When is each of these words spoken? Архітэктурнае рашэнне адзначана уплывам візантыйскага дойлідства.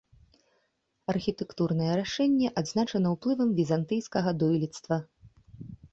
Архітэктурнае 1.13 1.89
рашэнне 2.01 2.47
адзначана 2.61 3.07
уплывам 3.19 3.49
візантыйскага 3.61 4.29
дойлідства. 4.45 4.95